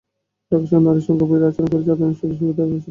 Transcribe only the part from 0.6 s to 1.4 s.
শহর নারীর সঙ্গে